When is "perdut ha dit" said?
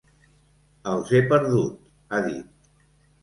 1.33-2.67